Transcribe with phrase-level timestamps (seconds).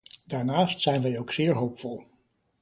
[0.25, 2.05] Daarnaast zijn wij ook zeer hoopvol.